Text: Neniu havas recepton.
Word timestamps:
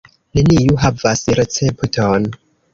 Neniu 0.37 0.77
havas 0.85 1.23
recepton. 1.43 2.29